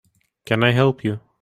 [0.45, 1.19] Can I help you?